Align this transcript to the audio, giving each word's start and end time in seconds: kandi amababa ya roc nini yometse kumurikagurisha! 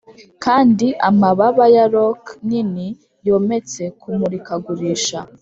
kandi 0.43 0.87
amababa 1.09 1.65
ya 1.75 1.85
roc 1.93 2.21
nini 2.47 2.87
yometse 3.27 3.81
kumurikagurisha! 3.99 5.19